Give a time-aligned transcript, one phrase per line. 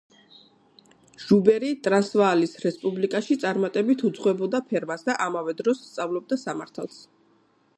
[1.25, 6.99] ჟუბერი ტრანსვაალის რესპუბლიკაში წარმატებით უძღვებოდა ფერმას და ამავე დროს სწავლობდა სამართალს.